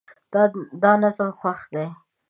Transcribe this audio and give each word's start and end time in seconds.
دا 0.83 0.91
نظم 1.03 1.29
خوښ 1.39 1.59
دی 1.73 1.87